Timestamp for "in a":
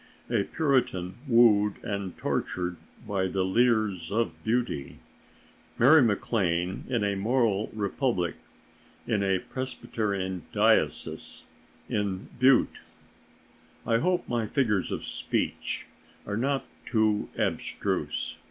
6.89-7.13, 9.05-9.37